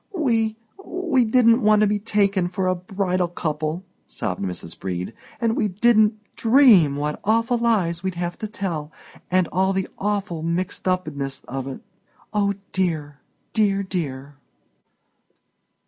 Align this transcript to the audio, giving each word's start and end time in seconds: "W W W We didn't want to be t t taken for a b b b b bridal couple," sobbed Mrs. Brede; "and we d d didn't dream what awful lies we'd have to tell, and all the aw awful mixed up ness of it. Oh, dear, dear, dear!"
"W 0.13 0.29
W 0.29 0.55
W 0.83 1.11
We 1.13 1.25
didn't 1.25 1.61
want 1.61 1.81
to 1.81 1.87
be 1.87 1.99
t 1.99 2.05
t 2.05 2.09
taken 2.11 2.47
for 2.47 2.65
a 2.65 2.73
b 2.73 2.79
b 2.79 2.85
b 2.87 2.91
b 2.91 2.95
bridal 2.95 3.27
couple," 3.27 3.83
sobbed 4.07 4.41
Mrs. 4.41 4.79
Brede; 4.79 5.13
"and 5.39 5.55
we 5.55 5.67
d 5.67 5.75
d 5.75 5.79
didn't 5.79 6.35
dream 6.35 6.95
what 6.95 7.19
awful 7.23 7.59
lies 7.59 8.01
we'd 8.01 8.15
have 8.15 8.35
to 8.39 8.47
tell, 8.47 8.91
and 9.29 9.47
all 9.49 9.73
the 9.73 9.87
aw 9.99 10.15
awful 10.17 10.41
mixed 10.41 10.87
up 10.87 11.05
ness 11.07 11.43
of 11.43 11.67
it. 11.67 11.81
Oh, 12.33 12.55
dear, 12.71 13.19
dear, 13.53 13.83
dear!" 13.83 14.37